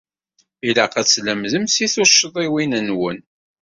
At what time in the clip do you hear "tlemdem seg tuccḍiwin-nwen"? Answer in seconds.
1.07-3.19